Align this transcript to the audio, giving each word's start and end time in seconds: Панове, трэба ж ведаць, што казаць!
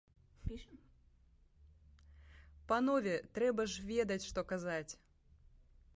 Панове, 2.71 3.13
трэба 3.39 3.61
ж 3.75 3.87
ведаць, 3.93 4.21
што 4.29 4.39
казаць! 4.53 4.93